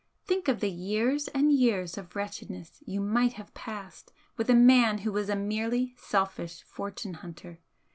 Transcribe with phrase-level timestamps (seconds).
[0.25, 4.97] Think of the years and years of wretchedness you might have passed with a man
[5.05, 7.59] who was a merely selfish fortune hunter!